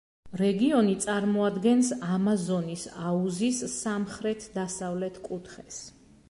[0.41, 5.81] რეგიონი წარმოადგენს ამაზონის აუზის სამხრეთ-დასავლეთ კუთხეს.